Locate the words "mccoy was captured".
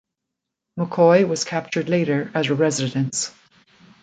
0.79-1.87